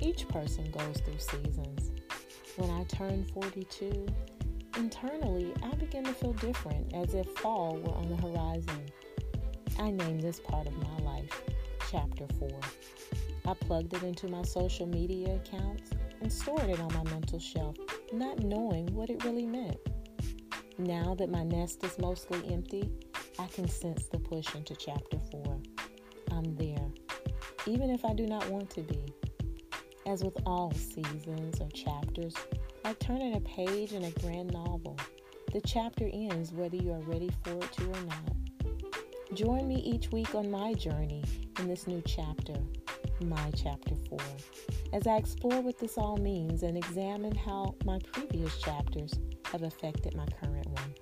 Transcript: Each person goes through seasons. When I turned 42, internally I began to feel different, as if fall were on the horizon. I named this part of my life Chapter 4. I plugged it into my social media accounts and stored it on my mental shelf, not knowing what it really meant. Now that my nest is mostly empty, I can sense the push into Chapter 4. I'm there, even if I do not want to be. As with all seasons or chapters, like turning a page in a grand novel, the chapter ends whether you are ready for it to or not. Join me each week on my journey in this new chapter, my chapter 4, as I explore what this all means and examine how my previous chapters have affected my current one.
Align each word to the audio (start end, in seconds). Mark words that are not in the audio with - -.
Each 0.00 0.28
person 0.28 0.70
goes 0.70 1.00
through 1.00 1.18
seasons. 1.18 1.90
When 2.56 2.70
I 2.70 2.84
turned 2.84 3.30
42, 3.32 4.06
internally 4.76 5.52
I 5.62 5.74
began 5.74 6.04
to 6.04 6.12
feel 6.12 6.34
different, 6.34 6.94
as 6.94 7.14
if 7.14 7.26
fall 7.38 7.76
were 7.78 7.94
on 7.94 8.08
the 8.08 8.16
horizon. 8.16 8.86
I 9.78 9.90
named 9.90 10.22
this 10.22 10.40
part 10.40 10.66
of 10.66 10.74
my 10.76 10.98
life 11.04 11.42
Chapter 11.90 12.26
4. 12.38 12.48
I 13.46 13.54
plugged 13.54 13.94
it 13.94 14.02
into 14.02 14.28
my 14.28 14.42
social 14.42 14.86
media 14.86 15.36
accounts 15.36 15.90
and 16.20 16.32
stored 16.32 16.68
it 16.68 16.80
on 16.80 16.92
my 16.94 17.10
mental 17.10 17.40
shelf, 17.40 17.76
not 18.12 18.40
knowing 18.40 18.86
what 18.94 19.10
it 19.10 19.24
really 19.24 19.46
meant. 19.46 19.78
Now 20.78 21.16
that 21.16 21.30
my 21.30 21.42
nest 21.42 21.82
is 21.82 21.98
mostly 21.98 22.40
empty, 22.52 22.90
I 23.38 23.46
can 23.46 23.68
sense 23.68 24.06
the 24.06 24.18
push 24.18 24.54
into 24.54 24.76
Chapter 24.76 25.18
4. 25.32 25.60
I'm 26.32 26.54
there, 26.56 26.88
even 27.66 27.90
if 27.90 28.04
I 28.04 28.14
do 28.14 28.26
not 28.26 28.48
want 28.48 28.70
to 28.70 28.82
be. 28.82 29.12
As 30.08 30.24
with 30.24 30.38
all 30.46 30.72
seasons 30.72 31.60
or 31.60 31.68
chapters, 31.74 32.34
like 32.82 32.98
turning 32.98 33.34
a 33.34 33.40
page 33.40 33.92
in 33.92 34.04
a 34.04 34.10
grand 34.12 34.50
novel, 34.54 34.96
the 35.52 35.60
chapter 35.60 36.08
ends 36.10 36.50
whether 36.50 36.76
you 36.76 36.92
are 36.92 37.00
ready 37.00 37.30
for 37.44 37.52
it 37.52 37.70
to 37.72 37.84
or 37.90 38.02
not. 38.06 39.34
Join 39.34 39.68
me 39.68 39.74
each 39.74 40.10
week 40.10 40.34
on 40.34 40.50
my 40.50 40.72
journey 40.72 41.22
in 41.58 41.68
this 41.68 41.86
new 41.86 42.02
chapter, 42.06 42.54
my 43.20 43.50
chapter 43.54 43.94
4, 44.08 44.18
as 44.94 45.06
I 45.06 45.18
explore 45.18 45.60
what 45.60 45.78
this 45.78 45.98
all 45.98 46.16
means 46.16 46.62
and 46.62 46.78
examine 46.78 47.36
how 47.36 47.74
my 47.84 47.98
previous 48.10 48.56
chapters 48.56 49.12
have 49.52 49.62
affected 49.62 50.16
my 50.16 50.26
current 50.40 50.68
one. 50.68 50.94